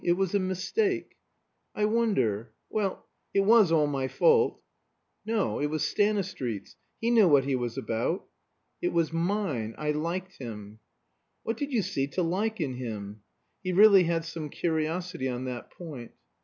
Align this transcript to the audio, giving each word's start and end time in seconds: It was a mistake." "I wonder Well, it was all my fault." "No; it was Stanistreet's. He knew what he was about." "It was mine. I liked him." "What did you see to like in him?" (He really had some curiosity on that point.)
It 0.03 0.13
was 0.13 0.33
a 0.33 0.39
mistake." 0.39 1.15
"I 1.75 1.85
wonder 1.85 2.53
Well, 2.71 3.05
it 3.35 3.41
was 3.41 3.71
all 3.71 3.85
my 3.85 4.07
fault." 4.07 4.59
"No; 5.27 5.59
it 5.59 5.67
was 5.67 5.83
Stanistreet's. 5.87 6.75
He 6.99 7.11
knew 7.11 7.27
what 7.27 7.43
he 7.43 7.55
was 7.55 7.77
about." 7.77 8.25
"It 8.81 8.93
was 8.93 9.13
mine. 9.13 9.75
I 9.77 9.91
liked 9.91 10.39
him." 10.39 10.79
"What 11.43 11.57
did 11.57 11.71
you 11.71 11.83
see 11.83 12.07
to 12.17 12.23
like 12.23 12.59
in 12.59 12.77
him?" 12.77 13.21
(He 13.63 13.73
really 13.73 14.05
had 14.05 14.25
some 14.25 14.49
curiosity 14.49 15.29
on 15.29 15.45
that 15.45 15.69
point.) 15.69 16.11